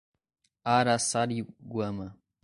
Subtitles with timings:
[0.75, 2.15] Araçariguama